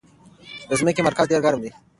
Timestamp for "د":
0.69-0.71